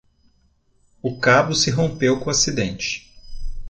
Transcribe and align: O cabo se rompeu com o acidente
O 0.99 1.19
cabo 1.19 1.53
se 1.53 1.69
rompeu 1.69 2.19
com 2.21 2.25
o 2.25 2.29
acidente 2.31 3.07